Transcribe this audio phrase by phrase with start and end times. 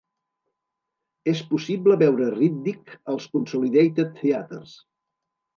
[1.33, 4.77] És possible veure Riddick als Consolidated Theatres